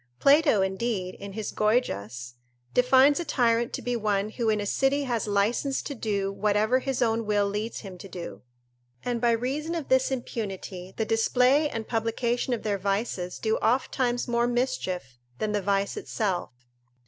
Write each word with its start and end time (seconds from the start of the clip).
Plato, 0.19 0.63
indeed, 0.63 1.13
in 1.13 1.33
his 1.33 1.51
Goygias, 1.51 2.33
defines 2.73 3.19
a 3.19 3.23
tyrant 3.23 3.71
to 3.73 3.83
be 3.83 3.95
one 3.95 4.29
who 4.29 4.49
in 4.49 4.59
a 4.59 4.65
city 4.65 5.03
has 5.03 5.27
licence 5.27 5.83
to 5.83 5.93
do 5.93 6.31
whatever 6.31 6.79
his 6.79 7.03
own 7.03 7.23
will 7.27 7.47
leads 7.47 7.81
him 7.81 7.99
to 7.99 8.09
do; 8.09 8.41
and 9.05 9.21
by 9.21 9.29
reason 9.29 9.75
of 9.75 9.89
this 9.89 10.09
impunity, 10.09 10.91
the 10.97 11.05
display 11.05 11.69
and 11.69 11.87
publication 11.87 12.51
of 12.51 12.63
their 12.63 12.79
vices 12.79 13.37
do 13.37 13.59
ofttimes 13.59 14.27
more 14.27 14.47
mischief 14.47 15.19
than 15.37 15.51
the 15.51 15.61
vice 15.61 15.95
itself. 15.95 16.49